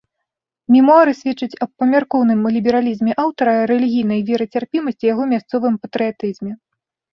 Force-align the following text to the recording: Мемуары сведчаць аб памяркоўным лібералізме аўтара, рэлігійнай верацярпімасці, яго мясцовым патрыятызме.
Мемуары 0.75 1.11
сведчаць 1.19 1.59
аб 1.65 1.71
памяркоўным 1.83 2.41
лібералізме 2.55 3.11
аўтара, 3.25 3.53
рэлігійнай 3.73 4.25
верацярпімасці, 4.33 5.03
яго 5.13 5.31
мясцовым 5.37 5.81
патрыятызме. 5.87 6.51